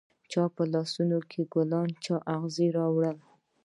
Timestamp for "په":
0.55-0.63